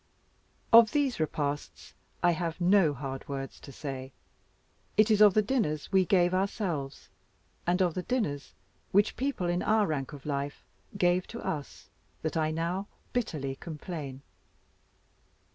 [0.73, 1.93] Of these repasts
[2.23, 4.11] I have no hard words to say;
[4.97, 7.09] it is of the dinners we gave ourselves,
[7.67, 8.55] and of the dinners
[8.91, 10.63] which people in our rank of life
[10.97, 11.91] gave to us,
[12.23, 14.23] that I now bitterly complain.